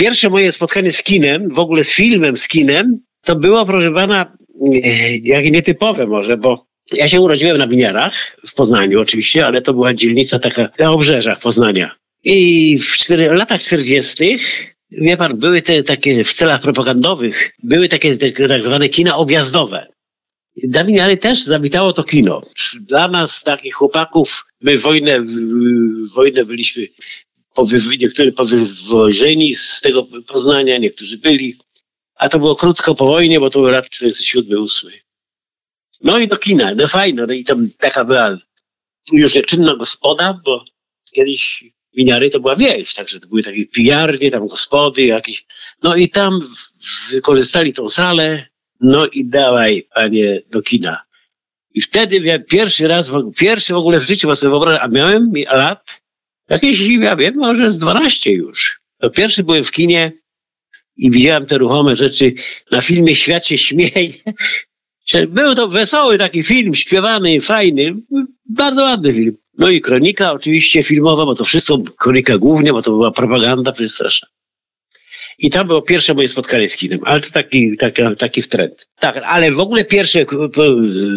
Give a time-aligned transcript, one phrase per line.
[0.00, 4.36] pierwsze moje spotkanie z kinem, w ogóle z filmem, z kinem, to było, proszę pana,
[4.84, 9.72] e, jak nietypowe może, bo ja się urodziłem na Winiarach, w Poznaniu oczywiście, ale to
[9.74, 11.90] była dzielnica taka na obrzeżach Poznania.
[12.24, 14.38] I w cztery, latach 40.
[14.90, 19.86] wie pan, były te takie w celach propagandowych, były takie te, tak zwane kina objazdowe.
[20.62, 22.42] Na Winiary też zawitało to kino.
[22.80, 25.26] Dla nas, takich chłopaków, my wojnę,
[26.14, 26.86] wojnę byliśmy
[27.98, 31.56] niektórzy powywożeni z tego Poznania, niektórzy byli.
[32.14, 34.88] A to było krótko po wojnie, bo to był lat 47-8.
[36.00, 37.26] No i do kina, no fajno.
[37.26, 38.38] No i tam taka była
[39.12, 40.64] już nieczynna gospoda, bo
[41.12, 41.64] kiedyś
[41.96, 45.46] winiary to była wieś, także to były takie pijarnie, tam gospody jakieś.
[45.82, 46.40] No i tam
[47.10, 48.46] wykorzystali tą salę,
[48.80, 51.02] no i dawaj, panie, do kina.
[51.74, 55.99] I wtedy pierwszy raz, pierwszy w ogóle w życiu, bo sobie wyobrażam, a miałem lat,
[56.50, 58.80] jakieś, ja wiem, może z 12 już.
[58.98, 60.12] To pierwszy byłem w kinie
[60.96, 62.32] i widziałem te ruchome rzeczy.
[62.70, 64.12] Na filmie Świat się śmieje.
[65.28, 67.96] Był to wesoły taki film, śpiewany, fajny,
[68.46, 69.36] bardzo ładny film.
[69.58, 74.26] No i kronika oczywiście filmowa, bo to wszystko, kronika głównie, bo to była propaganda przecież.
[75.38, 78.88] I tam było pierwsze moje spotkanie z kinem, ale to taki, taki, taki trend.
[79.00, 80.26] Tak, ale w ogóle pierwsze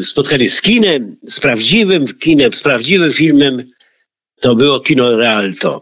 [0.02, 3.72] spotkanie z kinem, z prawdziwym kinem, z prawdziwym filmem,
[4.44, 5.82] to było kino Realto.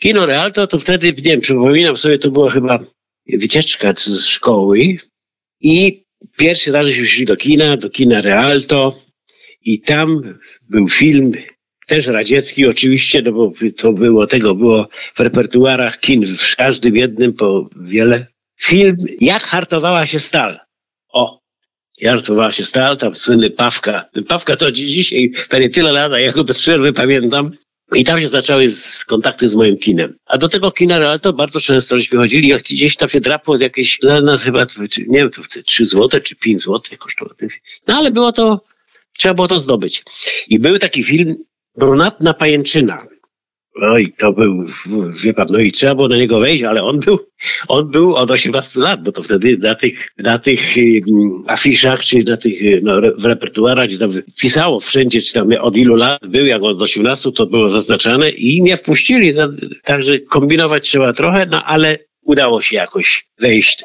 [0.00, 2.78] Kino Realto to wtedy, nie wiem, przypominam sobie, to była chyba
[3.28, 4.78] wycieczka z szkoły
[5.60, 6.04] i
[6.36, 8.98] pierwszy raz żeśmy szli do kina, do kina Realto
[9.62, 11.32] i tam był film
[11.86, 17.32] też radziecki oczywiście, no bo to było, tego było w repertuarach kin, w każdym jednym
[17.32, 18.26] po wiele.
[18.60, 20.58] Film Jak hartowała się stal.
[21.08, 21.40] O,
[22.00, 24.04] jak hartowała się stal, tam słynny Pawka.
[24.28, 27.50] Pawka to dzisiaj, pewnie tyle lat, ja go bez przerwy pamiętam.
[27.94, 30.14] I tam się zaczęły z, kontakty z moim kinem.
[30.26, 33.98] A do tego kina Realto bardzo często żeśmy chodzili, jak gdzieś tam się drapło jakieś,
[33.98, 34.66] dla nas chyba,
[35.06, 37.36] nie wiem, to 3 złote czy 5 złotych kosztowało.
[37.86, 38.64] No ale było to,
[39.18, 40.04] trzeba było to zdobyć.
[40.48, 41.34] I był taki film
[41.76, 43.06] brunatna pajęczyna.
[43.82, 44.64] Oj, to był,
[45.22, 47.18] wie pan, no i trzeba było na niego wejść, ale on był,
[47.68, 50.60] on był od 18 lat, bo to wtedy na tych, na tych
[51.06, 55.76] um, afiszach, czy na tych, no, w repertuarach, gdzie tam pisało wszędzie, czy tam od
[55.76, 59.32] ilu lat był, jak od 18, to było zaznaczane i nie wpuścili,
[59.84, 63.84] także kombinować trzeba trochę, no ale udało się jakoś wejść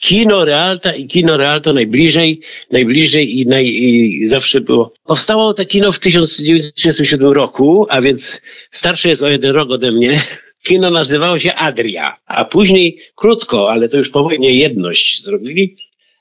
[0.00, 2.40] kino Realta i kino Realto najbliżej,
[2.70, 4.92] najbliżej i, naj, i zawsze było.
[5.04, 10.20] Powstało to kino w 1937 roku, a więc starsze jest o jeden rok ode mnie.
[10.62, 15.76] Kino nazywało się Adria, a później krótko, ale to już po wojnie jedność zrobili.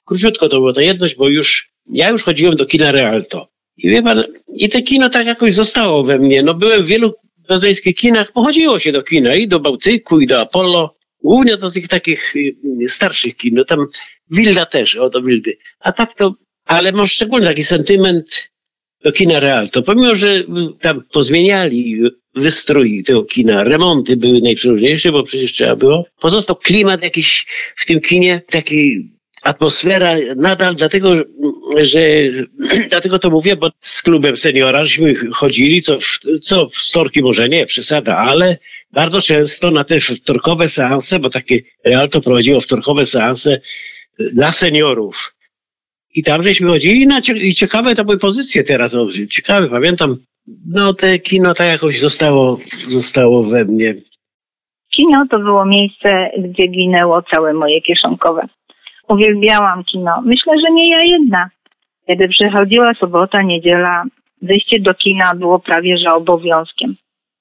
[0.06, 3.48] Króciutko to była ta jedność, bo już, ja już chodziłem do kina Realto.
[3.78, 4.24] I wie pan,
[4.56, 6.44] i te kino tak jakoś zostało we mnie.
[6.44, 7.14] No byłem w wielu
[7.50, 11.88] rodzajskich kinach, pochodziło się do kina i do Bałtyku, i do Apollo, Głównie do tych
[11.88, 13.88] takich y, starszych kin, no tam
[14.32, 15.58] Wilda też, o to Wildy.
[15.80, 16.36] A tak to,
[16.66, 18.52] ale mam szczególny taki sentyment
[19.04, 19.70] do kina Real.
[19.70, 20.46] To pomimo, że y,
[20.80, 22.02] tam pozmieniali
[22.36, 26.06] wystrój tego kina, remonty były najprzeróżniejsze, bo przecież trzeba było.
[26.20, 29.10] Pozostał klimat jakiś w tym kinie, taki
[29.44, 31.16] atmosfera nadal, dlatego,
[31.82, 32.00] że
[32.90, 35.98] dlatego to mówię, bo z klubem seniora żeśmy chodzili, co,
[36.42, 38.58] co w storki może nie, przesada, ale
[38.92, 43.62] bardzo często na te wtorkowe seanse, bo takie Realto prowadziło wtorkowe seanse
[44.34, 45.36] dla seniorów.
[46.16, 48.98] I tam żeśmy chodzili na, i ciekawe to były pozycje teraz,
[49.30, 50.18] ciekawe, pamiętam,
[50.68, 52.58] no te kino tak jakoś zostało,
[52.88, 53.94] zostało we mnie.
[54.96, 58.48] Kino to było miejsce, gdzie ginęło całe moje kieszonkowe.
[59.10, 60.22] Uwielbiałam kino.
[60.26, 61.50] Myślę, że nie ja jedna.
[62.08, 64.04] Kiedy przychodziła sobota, niedziela,
[64.42, 66.96] wyjście do kina było prawie że obowiązkiem.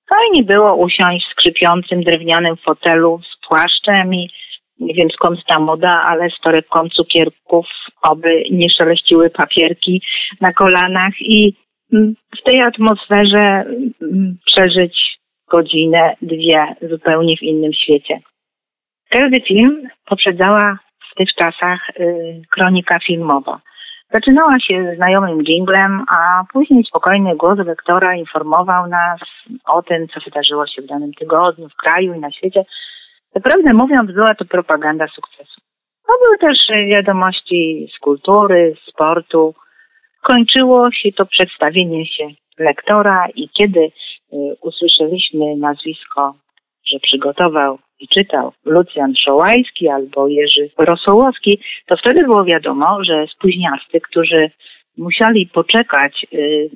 [0.09, 4.31] Fajnie było usiąść w skrzypiącym drewnianym fotelu z płaszczem i
[4.81, 7.67] nie wiem skąd ta moda, ale z torebką cukierków,
[8.11, 10.03] oby nie szeleściły papierki
[10.41, 11.55] na kolanach i
[11.93, 13.65] mm, w tej atmosferze
[14.03, 15.19] mm, przeżyć
[15.50, 18.21] godzinę, dwie zupełnie w innym świecie.
[19.09, 20.79] Każdy film poprzedzała
[21.19, 23.61] tych czasach y, kronika filmowa.
[24.12, 29.20] Zaczynała się znajomym jinglem, a później spokojny głos lektora informował nas
[29.67, 32.65] o tym, co wydarzyło się w danym tygodniu w kraju i na świecie.
[33.35, 35.61] Naprawdę mówiąc, była to propaganda sukcesu.
[36.06, 39.55] To były też wiadomości z kultury, sportu.
[40.23, 42.29] Kończyło się to przedstawienie się
[42.59, 43.91] lektora i kiedy y,
[44.62, 46.35] usłyszeliśmy nazwisko,
[46.93, 54.00] że przygotował i czytał Lucjan Szołajski albo Jerzy Rosołowski, to wtedy było wiadomo, że spóźniasty,
[54.00, 54.50] którzy
[54.99, 56.70] musieli poczekać y,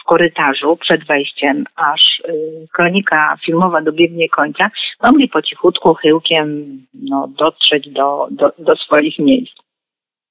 [0.00, 4.70] w korytarzu przed wejściem, aż y, kronika filmowa dobiegnie końca,
[5.06, 9.67] mogli po cichutku chyłkiem no, dotrzeć do, do, do swoich miejsc.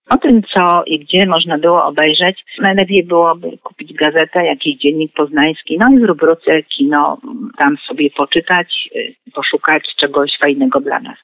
[0.10, 5.78] O tym, co i gdzie można było obejrzeć, najlepiej byłoby kupić gazetę, jakiś dziennik poznański,
[5.78, 7.18] no i w rubryce kino
[7.58, 11.18] tam sobie poczytać, y, poszukać czegoś fajnego dla nas.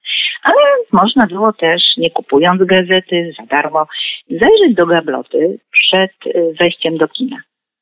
[0.43, 0.55] Ale
[0.91, 3.87] można było też, nie kupując gazety za darmo,
[4.29, 7.37] zajrzeć do gabloty przed y, wejściem do kina.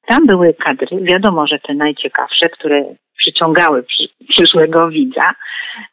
[0.08, 2.84] Tam były kadry, wiadomo, że te najciekawsze, które
[3.18, 5.34] przyciągały przy, przyszłego widza.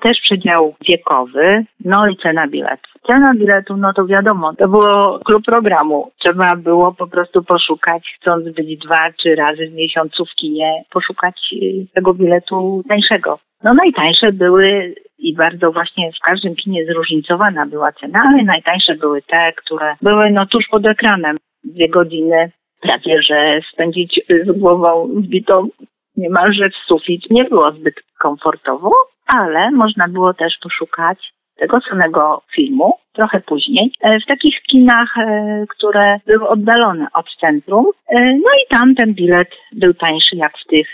[0.01, 2.91] Też przedział wiekowy, no i cena biletu.
[3.07, 6.11] Cena biletu, no to wiadomo, to było klub programu.
[6.19, 11.35] Trzeba było po prostu poszukać, chcąc być dwa, trzy razy w miesiącu w kinie, poszukać
[11.53, 13.39] y, tego biletu tańszego.
[13.65, 19.23] No najtańsze były i bardzo właśnie w każdym kinie zróżnicowana była cena, ale najtańsze były
[19.23, 21.37] te, które były no tuż pod ekranem.
[21.65, 22.51] Dwie godziny
[22.81, 25.69] prawie, że spędzić z głową wbitą
[26.17, 27.31] niemalże w sufit.
[27.31, 28.91] Nie było zbyt komfortowo,
[29.37, 31.19] ale można było też poszukać
[31.57, 37.87] tego samego filmu trochę później e, w takich kinach, e, które były oddalone od centrum.
[38.09, 40.89] E, no i tam ten bilet był tańszy jak w tych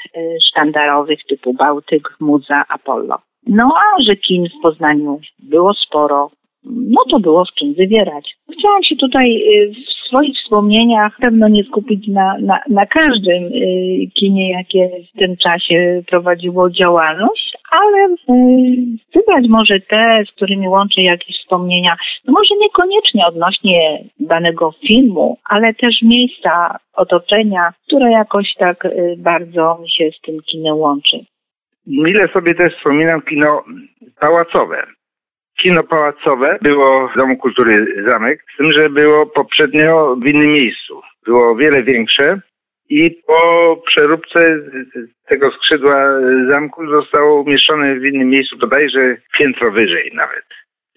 [0.48, 3.18] sztandarowych typu Bałtyk, Muza, Apollo.
[3.46, 6.30] No a że kin w Poznaniu było sporo,
[6.64, 8.34] no to było w czym wybierać.
[8.58, 9.44] Chciałam się tutaj
[9.74, 13.50] w swoich wspomnieniach pewno nie skupić na, na, na każdym
[14.14, 18.14] kinie, jakie w tym czasie prowadziło działalność, ale
[19.14, 25.74] wybrać może te, z którymi łączę jakieś wspomnienia, no może niekoniecznie odnośnie danego filmu, ale
[25.74, 28.88] też miejsca, otoczenia, które jakoś tak
[29.18, 31.16] bardzo mi się z tym kinem łączy.
[31.86, 33.64] Mile sobie też wspominam kino
[34.20, 34.86] pałacowe.
[35.64, 41.00] Kino pałacowe było w Domu Kultury Zamek, z tym, że było poprzednio w innym miejscu.
[41.26, 42.40] Było o wiele większe
[42.88, 44.58] i po przeróbce
[45.26, 50.44] tego skrzydła zamku zostało umieszczone w innym miejscu, bodajże piętro wyżej nawet.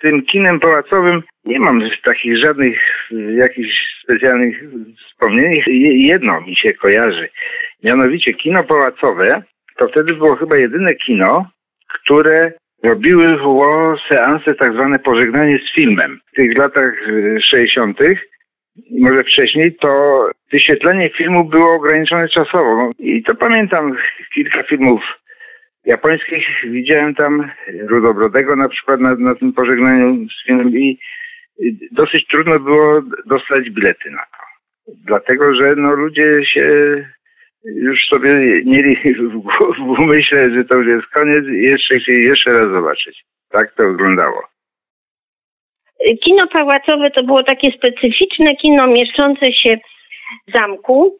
[0.01, 4.63] Tym kinem pałacowym nie mam takich żadnych jakichś specjalnych
[5.07, 5.61] wspomnień.
[6.07, 7.29] Jedno mi się kojarzy.
[7.83, 9.43] Mianowicie kino pałacowe
[9.77, 11.45] to wtedy było chyba jedyne kino,
[11.87, 12.51] które
[12.85, 13.37] robiły
[14.09, 16.19] seanse tak zwane pożegnanie z filmem.
[16.33, 16.93] W tych latach
[17.41, 17.99] 60
[18.99, 22.75] może wcześniej, to wyświetlenie filmu było ograniczone czasowo.
[22.75, 23.95] No, I to pamiętam
[24.33, 25.01] kilka filmów
[25.85, 26.47] japońskich.
[26.63, 27.51] Widziałem tam
[27.87, 30.99] Rudobrodego na przykład na, na tym pożegnaniu z filmem i
[31.91, 34.47] dosyć trudno było dostać bilety na to.
[35.05, 36.67] Dlatego, że no, ludzie się
[37.65, 38.29] już sobie
[38.65, 38.97] mieli
[39.77, 43.23] w umyśle, że to już jest koniec i jeszcze chcieli jeszcze raz zobaczyć.
[43.49, 44.43] Tak to wyglądało.
[46.23, 49.77] Kino pałacowe to było takie specyficzne kino mieszczące się
[50.47, 51.17] w zamku.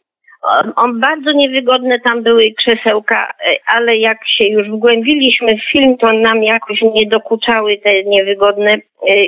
[0.94, 3.34] Bardzo niewygodne tam były krzesełka,
[3.66, 8.80] ale jak się już wgłębiliśmy w film, to nam jakoś nie dokuczały te niewygodne e,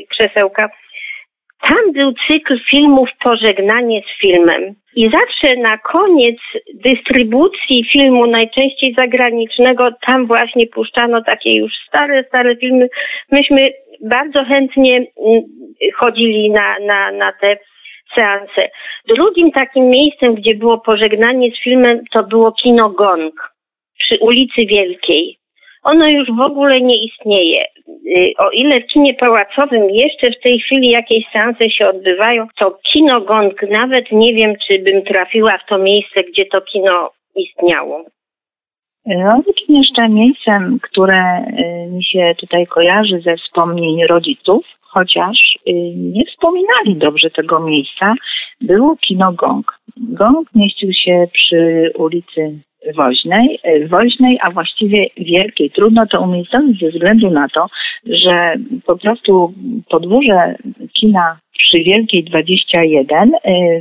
[0.09, 0.69] krzesełka.
[1.61, 4.75] Tam był cykl filmów Pożegnanie z filmem.
[4.95, 6.37] I zawsze na koniec
[6.73, 12.89] dystrybucji filmu, najczęściej zagranicznego, tam właśnie puszczano takie już stare, stare filmy.
[13.31, 13.71] Myśmy
[14.01, 15.41] bardzo chętnie mm,
[15.95, 17.57] chodzili na, na, na te
[18.15, 18.69] seanse.
[19.07, 23.53] Drugim takim miejscem, gdzie było pożegnanie z filmem, to było kino Gong
[23.99, 25.37] przy ulicy Wielkiej.
[25.83, 27.65] Ono już w ogóle nie istnieje.
[28.05, 32.77] Y, o ile w kinie pałacowym jeszcze w tej chwili jakieś seanse się odbywają, to
[32.83, 38.05] kino Gong nawet nie wiem, czy bym trafiła w to miejsce, gdzie to kino istniało.
[39.47, 46.25] Takim jeszcze miejscem, które y, mi się tutaj kojarzy ze wspomnień rodziców, chociaż y, nie
[46.25, 48.13] wspominali dobrze tego miejsca,
[48.61, 49.79] było kino Gong.
[49.97, 52.59] Gong mieścił się przy ulicy
[52.95, 55.71] Woźnej, y, Woźnej, a właściwie Wielkiej.
[55.71, 57.67] Trudno to umiejscowić ze względu na to,
[58.05, 58.53] że
[58.85, 59.53] po prostu
[59.89, 60.55] podwórze
[60.93, 63.31] kina przy Wielkiej 21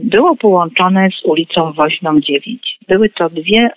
[0.03, 2.79] było połączone z ulicą Woźną 9.
[2.89, 3.71] Były to dwie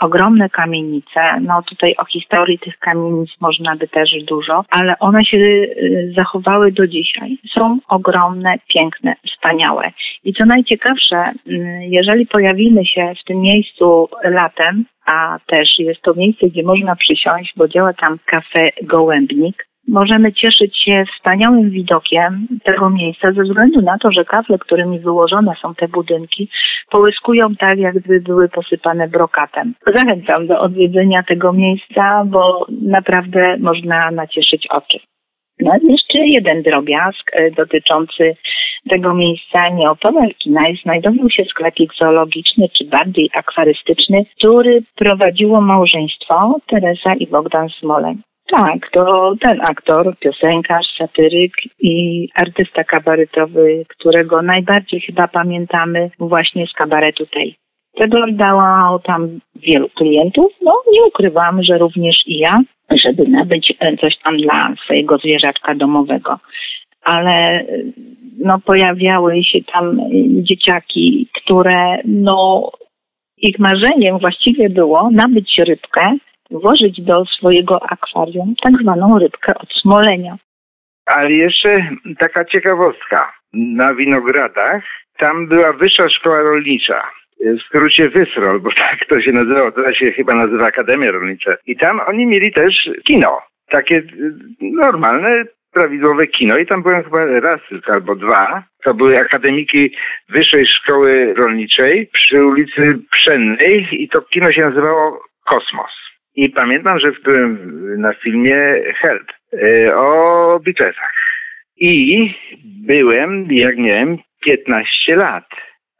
[0.00, 1.40] ogromne kamienice.
[1.40, 6.72] No tutaj o historii tych kamienic można by też dużo, ale one się y, zachowały
[6.72, 7.38] do dzisiaj.
[7.54, 9.90] Są ogromne, piękne, wspaniałe.
[10.24, 11.52] I co najciekawsze, y,
[11.88, 17.52] jeżeli pojawimy się w tym miejscu latem, a też jest to miejsce, gdzie można przysiąść,
[17.56, 23.98] bo działa tam kafe Gołębnik, możemy cieszyć się wspaniałym widokiem tego miejsca ze względu na
[23.98, 26.48] to, że kafle, którymi wyłożone są te budynki,
[26.90, 29.74] połyskują tak, jakby były posypane brokatem.
[29.96, 34.98] Zachęcam do odwiedzenia tego miejsca, bo naprawdę można nacieszyć oczy.
[35.60, 38.36] No jeszcze jeden drobiazg e, dotyczący
[38.90, 47.14] tego miejsca nieopodal kina znajdował się sklepik zoologiczny, czy bardziej akwarystyczny, który prowadziło małżeństwo Teresa
[47.14, 48.22] i Bogdan Smoleń.
[48.56, 56.72] Tak, to ten aktor, piosenkarz, satyryk i artysta kabaretowy, którego najbardziej chyba pamiętamy właśnie z
[56.72, 57.56] kabaretu tej.
[57.98, 60.52] Wyglądało tam wielu klientów.
[60.62, 62.54] No, nie ukrywam, że również i ja,
[63.04, 66.38] żeby nabyć coś tam dla swojego zwierzaczka domowego.
[67.02, 67.64] Ale
[68.38, 69.98] no, pojawiały się tam
[70.42, 72.70] dzieciaki, które no,
[73.36, 76.16] ich marzeniem właściwie było nabyć rybkę,
[76.50, 80.36] włożyć do swojego akwarium tak zwaną rybkę od smolenia.
[81.06, 81.88] Ale jeszcze
[82.18, 83.32] taka ciekawostka.
[83.52, 84.82] Na Winogradach
[85.18, 87.02] tam była wyższa szkoła rolnicza
[87.40, 91.56] w skrócie Wysrol, bo tak to się nazywało, teraz się chyba nazywa Akademia Rolnicza.
[91.66, 93.42] I tam oni mieli też kino.
[93.68, 98.62] Takie y, normalne, prawidłowe kino i tam byłem chyba raz albo dwa.
[98.84, 99.94] To były akademiki
[100.28, 106.09] Wyższej Szkoły Rolniczej przy ulicy Pszennej i to kino się nazywało Kosmos.
[106.34, 111.12] I pamiętam, że byłem na filmie Help y, o Beatlesach.
[111.76, 112.34] I
[112.64, 115.48] byłem, jak miałem 15 lat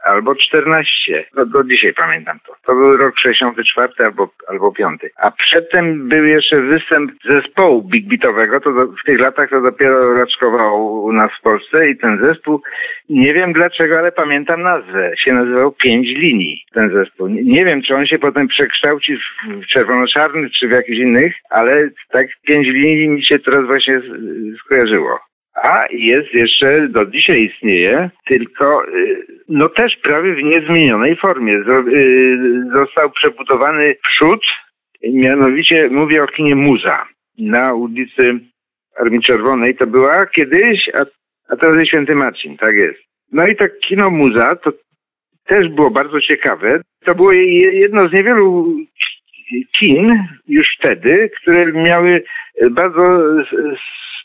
[0.04, 1.24] albo 14.
[1.34, 2.52] Do, do dzisiaj pamiętam to.
[2.66, 5.00] To był rok 64 albo, albo 5.
[5.16, 8.60] A przedtem był jeszcze występ zespołu big beatowego.
[8.60, 12.62] To do, w tych latach to dopiero raczkował u nas w Polsce i ten zespół,
[13.08, 15.12] nie wiem dlaczego, ale pamiętam nazwę.
[15.16, 17.26] Się nazywał Pięć Linii, ten zespół.
[17.26, 19.20] Nie, nie wiem, czy on się potem przekształci w,
[19.62, 24.00] w czerwono-czarny, czy w jakichś innych, ale tak Pięć Linii mi się teraz właśnie
[24.64, 25.29] skojarzyło
[25.62, 31.54] a jest jeszcze, do dzisiaj istnieje, tylko y, no też prawie w niezmienionej formie.
[31.54, 34.40] Y, został przebudowany przód,
[35.12, 37.06] mianowicie mówię o kinie Muza
[37.38, 38.40] na ulicy
[39.00, 39.76] Armii Czerwonej.
[39.76, 41.04] To była kiedyś, a,
[41.48, 43.00] a teraz jest Święty Marcin, tak jest.
[43.32, 44.72] No i tak kino Muza to
[45.46, 46.80] też było bardzo ciekawe.
[47.04, 48.76] To było jedno z niewielu
[49.78, 52.24] kin już wtedy, które miały
[52.70, 53.20] bardzo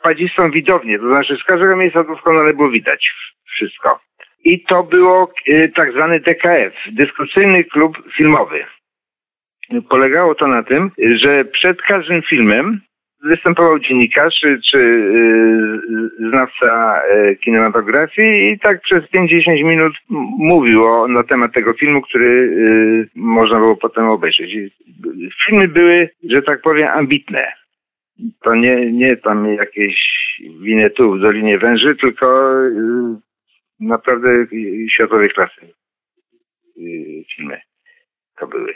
[0.06, 3.12] spadzistą widownię, to znaczy z każdego miejsca doskonale było widać
[3.46, 4.00] wszystko.
[4.44, 8.66] I to było y, tak zwany DKF, dyskusyjny klub filmowy.
[9.90, 12.82] Polegało to na tym, że przed każdym filmem
[13.24, 19.94] występował dziennikarz czy, czy yy, znawca yy, kinematografii i tak przez 50 minut
[20.38, 24.52] mówił o, na temat tego filmu, który yy, można było potem obejrzeć.
[25.46, 27.65] Filmy były, że tak powiem, ambitne
[28.44, 30.16] to nie, nie tam jakieś
[30.96, 33.16] tu w Dolinie Węży, tylko y,
[33.80, 34.30] naprawdę
[34.90, 35.74] światowej klasy
[36.78, 37.62] y, filmy
[38.40, 38.74] to były.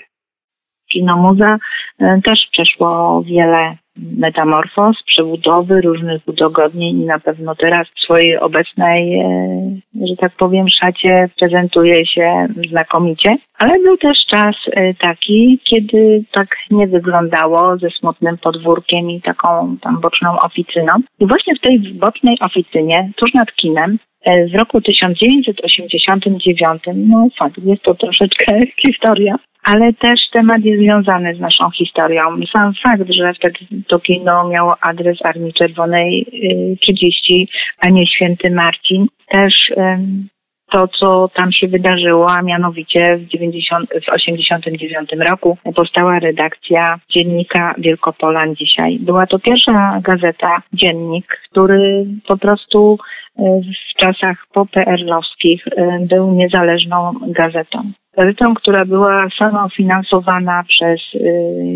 [0.92, 1.58] Kino Muza
[2.02, 3.78] y, też przeszło wiele
[4.18, 9.28] metamorfoz, przebudowy, różnych udogodnień i na pewno teraz w swojej obecnej, e,
[10.08, 13.38] że tak powiem, szacie prezentuje się znakomicie.
[13.58, 19.78] Ale był też czas e, taki, kiedy tak nie wyglądało ze smutnym podwórkiem i taką
[19.82, 20.94] tam boczną oficyną.
[21.20, 27.58] I właśnie w tej bocznej oficynie, tuż nad kinem, e, w roku 1989, no fakt,
[27.58, 28.46] jest to troszeczkę
[28.86, 32.22] historia, ale też temat jest związany z naszą historią.
[32.54, 36.26] Sam fakt, że wtedy to kino miało adres Armii Czerwonej
[36.82, 37.48] 30, y,
[37.88, 39.54] a nie Święty Marcin, też
[40.72, 47.76] to, co tam się wydarzyło, a mianowicie w, 90, w 89 roku powstała redakcja dziennika
[47.78, 49.00] Wielkopolan dzisiaj.
[49.00, 52.98] Była to pierwsza gazeta, dziennik, który po prostu
[53.40, 61.20] y, w czasach poPRL-owskich y, był niezależną gazetą gazetą, która była samofinansowana przez y,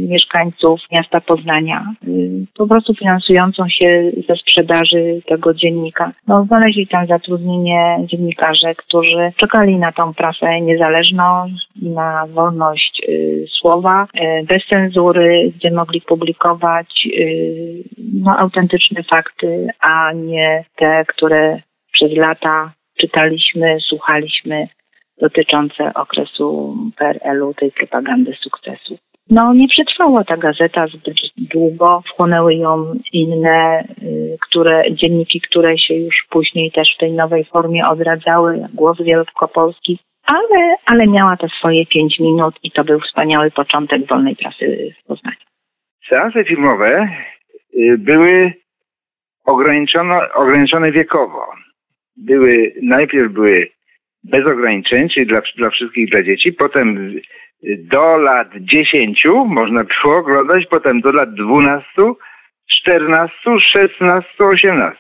[0.10, 6.12] mieszkańców miasta Poznania, y, po prostu finansującą się ze sprzedaży tego dziennika.
[6.28, 11.46] No, znaleźli tam zatrudnienie dziennikarze, którzy czekali na tą prasę niezależną,
[11.82, 14.08] na wolność y, słowa,
[14.44, 17.08] bez cenzury, gdzie mogli publikować
[18.13, 21.60] no, autentyczne fakty, a nie te, które
[21.92, 24.68] przez lata czytaliśmy, słuchaliśmy
[25.22, 28.98] dotyczące okresu PRL-u, tej propagandy sukcesu.
[29.29, 35.93] No, nie przetrwała ta gazeta zbyt długo, wchłonęły ją inne, y, które, dzienniki, które się
[35.93, 41.86] już później też w tej nowej formie odradzały, Głos Wielkopolski, ale, ale miała te swoje
[41.86, 45.38] pięć minut i to był wspaniały początek wolnej prasy w Poznaniu.
[46.10, 47.10] Seanse filmowe
[47.74, 48.53] y, były
[50.36, 51.46] ograniczone wiekowo.
[52.17, 53.70] Były, najpierw były
[54.24, 56.53] bez ograniczeń, czyli dla, dla wszystkich, dla dzieci.
[56.53, 57.13] Potem
[57.63, 61.86] do lat 10 można było oglądać, potem do lat 12,
[62.70, 65.00] 14, 16, 18.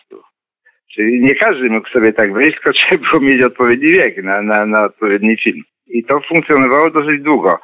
[0.93, 4.65] Czyli nie każdy mógł sobie tak wejść, tylko trzeba było mieć odpowiedni wiek na, na,
[4.65, 5.61] na odpowiedni film.
[5.87, 7.59] I to funkcjonowało dosyć długo.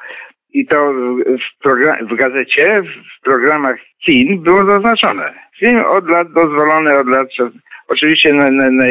[0.52, 5.34] I to w, w gazecie, w programach kin było zaznaczone.
[5.58, 7.28] Film od lat dozwolony, od lat.
[7.88, 8.84] Oczywiście na, na,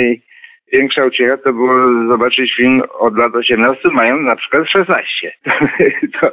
[0.72, 5.32] największa uciecha to było zobaczyć film od lat 18, mają na przykład 16.
[6.22, 6.32] to,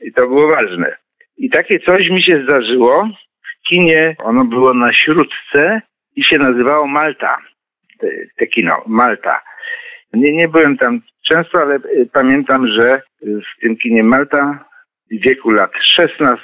[0.00, 0.96] I to było ważne.
[1.36, 3.08] I takie coś mi się zdarzyło
[3.42, 4.16] w kinie.
[4.24, 5.82] Ono było na śródce
[6.16, 7.38] i się nazywało Malta.
[7.98, 9.40] Te, te kino, Malta.
[10.12, 14.64] Nie, nie byłem tam często, ale y, pamiętam, że w tym kinie Malta
[15.10, 16.38] w wieku lat 16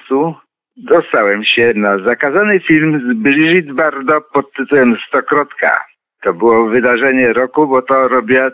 [0.77, 5.94] dostałem się na zakazany film z Brigitte Bardot pod tytułem Stokrotka.
[6.25, 8.51] To było wydarzenie roku, bo to robiła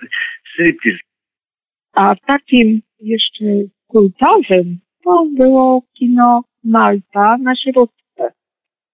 [0.52, 0.98] striptease.
[1.94, 3.44] A takim jeszcze
[3.88, 8.32] kultowym to było kino Malta na środce.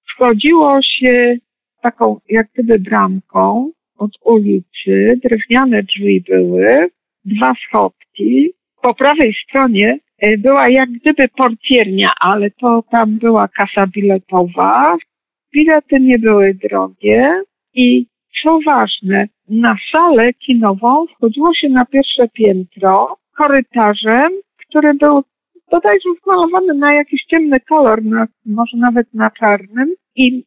[0.09, 1.37] Wchodziło się
[1.83, 6.89] taką jak gdyby bramką od ulicy, drewniane drzwi były,
[7.25, 8.53] dwa schodki.
[8.83, 14.97] Po prawej stronie e, była jak gdyby portiernia, ale to tam była kasa biletowa.
[15.55, 17.43] Bilety nie były drogie
[17.75, 18.07] i
[18.43, 24.33] co ważne, na salę kinową wchodziło się na pierwsze piętro korytarzem,
[24.69, 25.23] który był
[25.71, 30.45] bodajże zmalowany na jakiś ciemny kolor, na, może nawet na czarnym i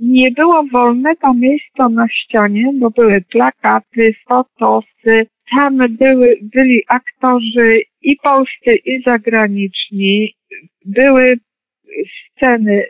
[0.00, 5.26] nie było wolnego miejsca na ścianie, bo były plakaty, fotosy,
[5.56, 10.34] tam były, byli aktorzy i polscy, i zagraniczni.
[10.84, 11.36] Były
[12.30, 12.84] sceny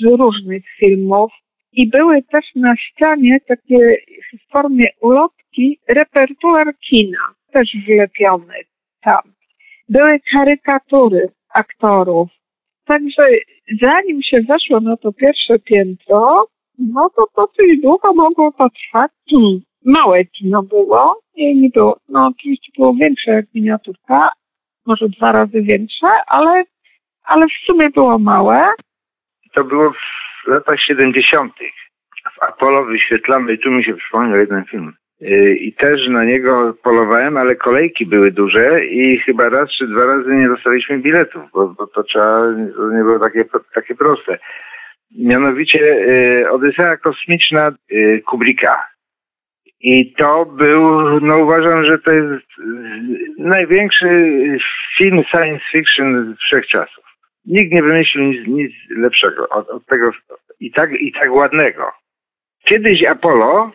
[0.00, 1.32] z różnych filmów
[1.72, 3.96] i były też na ścianie takie
[4.32, 8.54] w formie ulotki repertuar kina, też wlepiony
[9.02, 9.22] tam.
[9.88, 12.28] Były karykatury aktorów.
[12.84, 13.22] Także
[13.80, 16.46] zanim się weszło na to pierwsze piętro,
[16.78, 19.10] no to dosyć długo mogło to trwać.
[19.30, 24.30] Hmm małe kino było i nie było, no oczywiście było większe jak miniaturka,
[24.86, 26.64] może dwa razy większe, ale,
[27.24, 28.68] ale w sumie było małe.
[29.54, 31.52] To było w latach 70.
[32.38, 34.92] W Apollo wyświetlamy, tu mi się przypomniał jeden film.
[35.22, 40.04] Y, I też na niego polowałem, ale kolejki były duże i chyba raz czy dwa
[40.04, 42.40] razy nie dostaliśmy biletów, bo, bo to trzeba,
[42.76, 44.38] to nie było takie, takie proste.
[45.18, 48.22] Mianowicie y, Odysea Kosmiczna y,
[49.82, 52.46] i to był, no uważam, że to jest
[53.38, 54.08] największy
[54.98, 57.01] film science fiction wszechczasów.
[57.46, 60.10] Nikt nie wymyślił nic, nic lepszego od, od, tego
[60.60, 61.92] i tak, i tak ładnego.
[62.64, 63.70] Kiedyś Apollo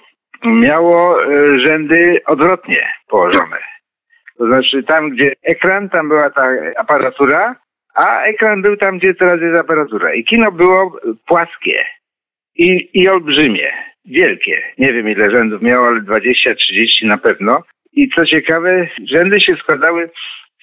[0.45, 3.58] miało e, rzędy odwrotnie położone.
[4.38, 7.56] To znaczy tam, gdzie ekran, tam była ta aparatura,
[7.95, 10.13] a ekran był tam, gdzie teraz jest aparatura.
[10.13, 11.86] I kino było płaskie
[12.56, 13.73] i, i olbrzymie
[14.06, 14.62] wielkie.
[14.77, 17.63] Nie wiem ile rzędów miało, ale 20-30 na pewno.
[17.93, 20.10] I co ciekawe, rzędy się składały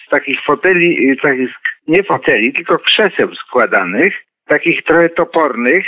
[0.07, 1.51] z takich foteli, y, takich,
[1.89, 4.15] nie foteli, tylko krzeseł składanych,
[4.47, 5.87] takich trochę topornych.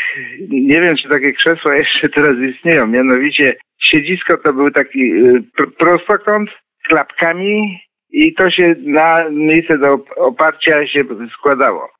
[0.48, 2.86] Nie wiem, czy takie krzesła jeszcze teraz istnieją.
[2.86, 5.42] Mianowicie siedzisko to był taki y,
[5.78, 6.50] prostokąt
[6.84, 11.90] z klapkami i to się na miejsce do oparcia się składało.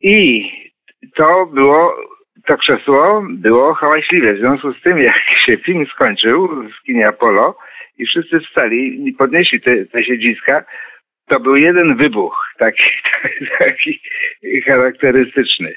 [0.00, 0.50] I
[1.14, 1.96] to było
[2.46, 4.34] to krzesło było hałaśliwe.
[4.34, 7.58] W związku z tym, jak się film skończył w kinie Apollo
[7.98, 10.64] i wszyscy wstali i podnieśli te, te siedziska,
[11.28, 12.84] to był jeden wybuch, taki,
[13.58, 14.00] taki
[14.66, 15.74] charakterystyczny.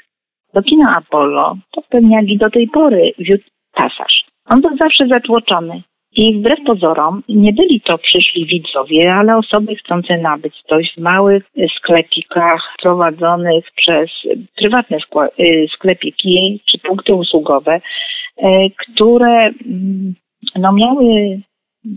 [0.54, 4.24] Do kina Apollo to pewnie jak i do tej pory wiódł pasaż.
[4.44, 5.82] On był zawsze zatłoczony.
[6.16, 11.44] I wbrew pozorom nie byli to przyszli widzowie, ale osoby chcące nabyć coś w małych
[11.76, 14.10] sklepikach prowadzonych przez
[14.56, 14.96] prywatne
[15.40, 18.42] y, sklepiki czy punkty usługowe, y,
[18.76, 20.14] które mm,
[20.56, 21.40] no, miały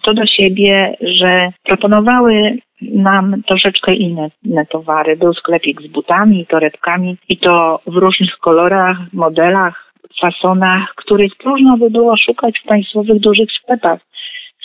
[0.04, 2.58] to do siebie, że proponowały
[2.92, 5.18] nam troszeczkę inne, inne towary.
[5.18, 11.90] Był sklepik z butami torebkami i to w różnych kolorach, modelach, fasonach, których próżno by
[11.90, 14.00] było szukać w państwowych dużych sklepach.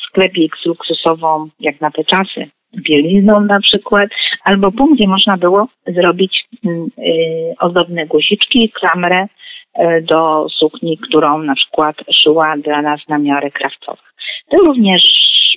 [0.09, 4.11] Sklepik z luksusową, jak na te czasy, bielizną na przykład,
[4.45, 6.69] albo punkt, gdzie można było zrobić y,
[7.61, 14.15] ozdobne guziczki, klamrę y, do sukni, którą na przykład szyła dla nas na miarę krawcowych.
[14.51, 15.03] To również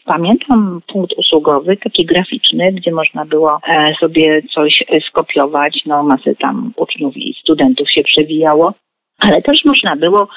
[0.05, 6.73] pamiętam punkt usługowy, taki graficzny, gdzie można było e, sobie coś skopiować, no masy tam
[6.75, 8.73] uczniów i studentów się przewijało
[9.21, 10.27] ale też można było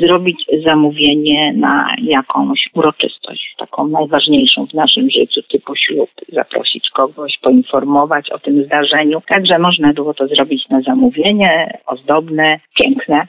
[0.00, 8.30] zrobić zamówienie na jakąś uroczystość, taką najważniejszą w naszym życiu, typu ślub, zaprosić kogoś, poinformować
[8.30, 9.22] o tym zdarzeniu.
[9.28, 13.26] Także można było to zrobić na zamówienie, ozdobne, piękne.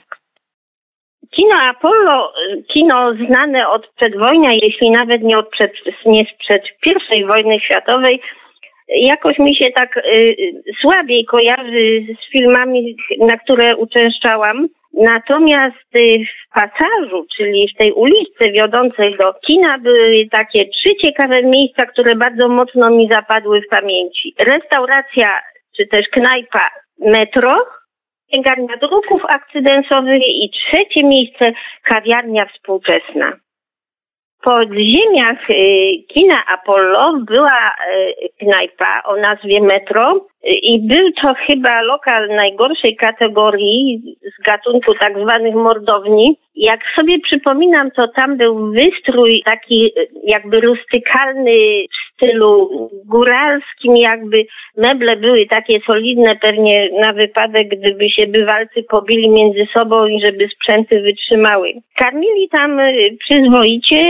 [1.36, 2.32] Kino Apollo,
[2.68, 5.72] kino znane od przedwojnia, jeśli nawet nie, od przed,
[6.06, 6.62] nie sprzed
[7.16, 8.20] I wojny światowej,
[8.88, 10.36] jakoś mi się tak y,
[10.80, 14.68] słabiej kojarzy z filmami, na które uczęszczałam.
[14.94, 21.42] Natomiast y, w pasażu, czyli w tej uliczce wiodącej do kina, były takie trzy ciekawe
[21.42, 24.34] miejsca, które bardzo mocno mi zapadły w pamięci.
[24.38, 25.40] Restauracja,
[25.76, 27.66] czy też knajpa metro,
[28.32, 31.52] księgarnia druków akcydensowych i trzecie miejsce
[31.84, 33.32] kawiarnia współczesna.
[34.42, 35.54] Podziemiach y,
[36.08, 44.02] kina Apollo była y, knajpa o nazwie Metro i był to chyba lokal najgorszej kategorii
[44.38, 46.36] z gatunku tak zwanych mordowni.
[46.54, 51.52] Jak sobie przypominam, to tam był wystrój taki y, jakby rustykalny
[51.90, 52.70] w stylu
[53.06, 60.06] góralskim, jakby meble były takie solidne pewnie na wypadek, gdyby się bywalcy pobili między sobą
[60.06, 61.72] i żeby sprzęty wytrzymały.
[61.96, 62.80] Karmili tam
[63.18, 64.04] przyzwoicie,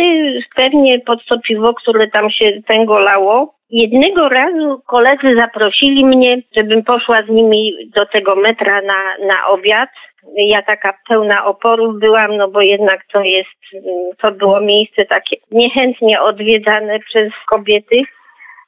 [0.57, 3.55] pewnie pod to piwo, które tam się tęgolało.
[3.73, 9.91] Jednego razu koledzy zaprosili mnie, żebym poszła z nimi do tego metra na, na obiad.
[10.37, 13.85] Ja taka pełna oporów byłam, no bo jednak to jest,
[14.19, 18.03] to było miejsce takie niechętnie odwiedzane przez kobiety.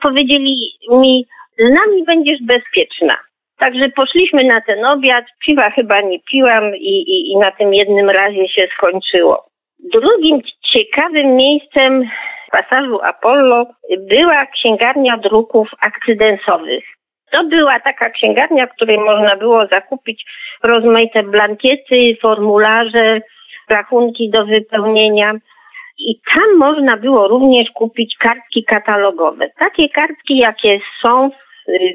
[0.02, 1.26] Powiedzieli mi,
[1.58, 3.14] z nami będziesz bezpieczna.
[3.58, 8.10] Także poszliśmy na ten obiad, piwa chyba nie piłam i, i, i na tym jednym
[8.10, 9.46] razie się skończyło.
[9.92, 10.40] Drugim
[10.72, 12.10] ciekawym miejscem
[12.54, 13.66] pasażu Apollo
[13.98, 16.84] była księgarnia druków akcydensowych.
[17.30, 20.24] To była taka księgarnia, w której można było zakupić
[20.62, 23.20] rozmaite blankiety, formularze,
[23.68, 25.32] rachunki do wypełnienia.
[25.98, 29.50] I tam można było również kupić kartki katalogowe.
[29.58, 31.30] Takie kartki, jakie są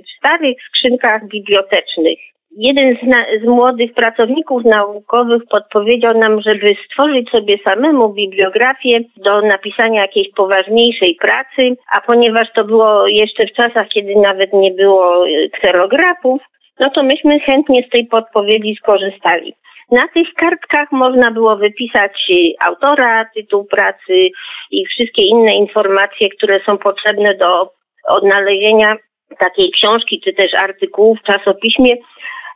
[0.05, 2.19] w starych skrzynkach bibliotecznych
[2.51, 9.41] jeden z, na, z, młodych pracowników naukowych podpowiedział nam, żeby stworzyć sobie samemu bibliografię do
[9.41, 15.27] napisania jakiejś poważniejszej pracy, a ponieważ to było jeszcze w czasach, kiedy nawet nie było
[15.27, 16.41] e, kserografów,
[16.79, 19.53] no to myśmy chętnie z tej podpowiedzi skorzystali.
[19.91, 24.29] Na tych kartkach można było wypisać e, autora, tytuł pracy
[24.71, 27.71] i wszystkie inne informacje, które są potrzebne do
[28.07, 28.95] odnalezienia
[29.39, 31.95] takiej książki czy też artykułów w czasopiśmie,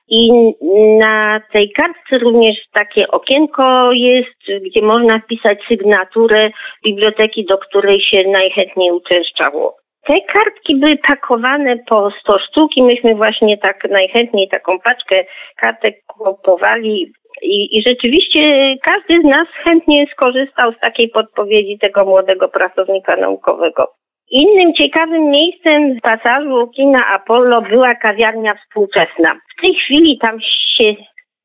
[0.09, 0.31] i
[0.97, 6.51] na tej kartce również takie okienko jest, gdzie można wpisać sygnaturę
[6.85, 9.77] biblioteki, do której się najchętniej uczęszczało.
[10.07, 15.25] Te kartki były pakowane po 100 sztuk i myśmy właśnie tak najchętniej taką paczkę
[15.57, 22.49] kartek kupowali i, I, rzeczywiście każdy z nas chętnie skorzystał z takiej podpowiedzi tego młodego
[22.49, 23.87] pracownika naukowego.
[24.31, 29.39] Innym ciekawym miejscem w pasażu kina Apollo była kawiarnia współczesna.
[29.57, 30.37] W tej chwili tam
[30.77, 30.95] się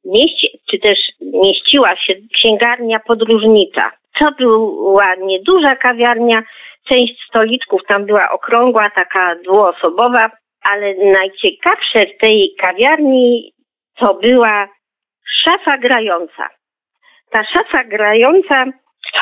[0.04, 3.90] mieści, czy też mieściła się księgarnia podróżnicza.
[4.18, 6.42] To była nieduża kawiarnia,
[6.88, 10.30] część stoliczków tam była okrągła, taka dwuosobowa,
[10.70, 13.52] ale najciekawsze w tej kawiarni
[13.96, 14.68] to była
[15.26, 16.48] szafa grająca.
[17.30, 18.64] Ta szafa grająca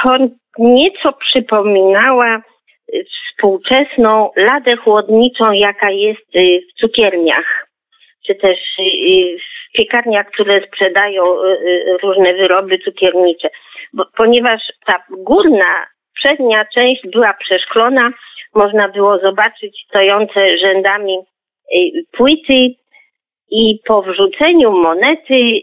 [0.02, 0.16] to
[0.58, 2.42] nieco przypominała
[2.92, 7.68] współczesną ladę chłodniczą, jaka jest y, w cukierniach,
[8.26, 11.24] czy też y, y, w piekarniach, które sprzedają
[12.02, 13.50] różne wyroby cukiernicze.
[13.92, 18.10] Bo, ponieważ ta górna, przednia część była przeszklona,
[18.54, 21.18] można było zobaczyć stojące rzędami
[22.12, 22.74] płyty
[23.50, 25.60] i po wrzuceniu monety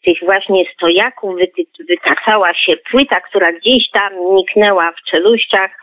[0.00, 1.34] z tych właśnie stojaków
[1.88, 5.79] wykasała się płyta, która gdzieś tam niknęła w czeluściach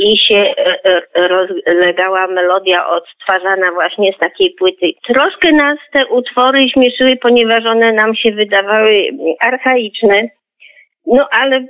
[0.00, 0.80] i się e,
[1.14, 4.92] e, rozlegała melodia odtwarzana właśnie z takiej płyty.
[5.06, 9.08] Troszkę nas te utwory śmieszyły, ponieważ one nam się wydawały
[9.40, 10.28] archaiczne,
[11.06, 11.66] no ale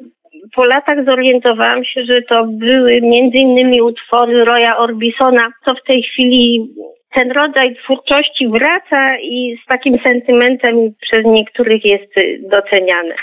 [0.54, 6.02] po latach zorientowałam się, że to były między innymi utwory Roya Orbisona, co w tej
[6.02, 6.68] chwili
[7.14, 13.14] ten rodzaj twórczości wraca i z takim sentymentem przez niektórych jest doceniane.